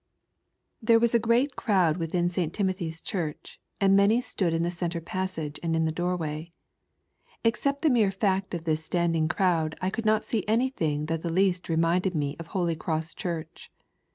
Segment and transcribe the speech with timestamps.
[0.81, 2.51] There was a great crowd within St.
[2.55, 6.53] Timothy's Church, and many stood in the centre passage and in the doorway.
[7.43, 11.29] Except the mere fact of this standing crowd I could not see anything that the
[11.29, 13.71] least reminded me of Holy Cross Church.